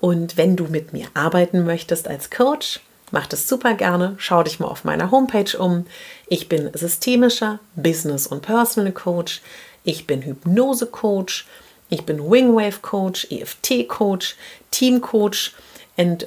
Und 0.00 0.36
wenn 0.36 0.56
du 0.56 0.64
mit 0.64 0.92
mir 0.92 1.06
arbeiten 1.14 1.64
möchtest 1.64 2.08
als 2.08 2.30
Coach, 2.30 2.80
mach 3.12 3.26
das 3.26 3.48
super 3.48 3.74
gerne. 3.74 4.14
Schau 4.18 4.42
dich 4.42 4.58
mal 4.58 4.66
auf 4.66 4.84
meiner 4.84 5.10
Homepage 5.10 5.56
um. 5.56 5.86
Ich 6.26 6.48
bin 6.48 6.70
systemischer 6.74 7.60
Business- 7.76 8.26
und 8.26 8.42
Personal 8.42 8.92
Coach. 8.92 9.40
Ich 9.84 10.06
bin 10.06 10.22
Hypnose-Coach, 10.22 11.46
ich 11.92 12.06
bin 12.06 12.30
Wingwave-Coach, 12.30 13.28
EFT-Coach, 13.30 14.36
Team-Coach, 14.70 15.52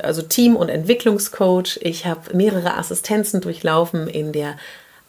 also 0.01 0.21
Team- 0.21 0.55
und 0.55 0.69
Entwicklungscoach. 0.69 1.79
Ich 1.81 2.05
habe 2.05 2.35
mehrere 2.37 2.77
Assistenzen 2.77 3.41
durchlaufen 3.41 4.07
in 4.07 4.31
der 4.31 4.57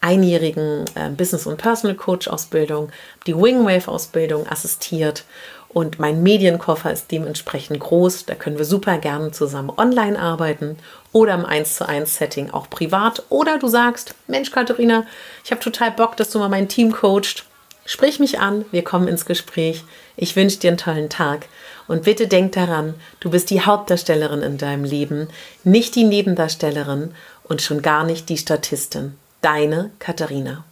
einjährigen 0.00 0.84
äh, 0.94 1.10
Business- 1.10 1.46
und 1.46 1.58
Personal 1.58 1.96
Coach-Ausbildung, 1.96 2.90
die 3.26 3.36
Wingwave-Ausbildung 3.36 4.46
assistiert 4.46 5.24
und 5.68 5.98
mein 5.98 6.22
Medienkoffer 6.22 6.90
ist 6.90 7.12
dementsprechend 7.12 7.80
groß. 7.80 8.24
Da 8.24 8.34
können 8.34 8.56
wir 8.56 8.64
super 8.64 8.96
gerne 8.96 9.32
zusammen 9.32 9.70
online 9.76 10.18
arbeiten 10.18 10.78
oder 11.12 11.34
im 11.34 11.44
1 11.44 11.76
zu 11.76 11.86
1 11.86 12.16
Setting 12.16 12.50
auch 12.50 12.70
privat. 12.70 13.24
Oder 13.28 13.58
du 13.58 13.68
sagst, 13.68 14.14
Mensch 14.26 14.50
Katharina, 14.50 15.04
ich 15.44 15.50
habe 15.50 15.60
total 15.60 15.90
Bock, 15.90 16.16
dass 16.16 16.30
du 16.30 16.38
mal 16.38 16.48
mein 16.48 16.68
Team 16.68 16.92
coacht. 16.92 17.44
Sprich 17.86 18.18
mich 18.18 18.40
an, 18.40 18.64
wir 18.72 18.82
kommen 18.82 19.06
ins 19.06 19.24
Gespräch. 19.24 19.84
Ich 20.16 20.34
wünsche 20.34 20.58
dir 20.58 20.68
einen 20.68 20.76
tollen 20.76 21.08
Tag. 21.08 21.46
Und 21.86 22.02
bitte 22.02 22.26
denk 22.26 22.52
daran, 22.52 22.94
du 23.20 23.30
bist 23.30 23.48
die 23.50 23.60
Hauptdarstellerin 23.60 24.42
in 24.42 24.58
deinem 24.58 24.84
Leben, 24.84 25.28
nicht 25.62 25.94
die 25.94 26.04
Nebendarstellerin 26.04 27.14
und 27.44 27.62
schon 27.62 27.80
gar 27.80 28.04
nicht 28.04 28.28
die 28.28 28.38
Statistin. 28.38 29.16
Deine 29.40 29.92
Katharina. 30.00 30.64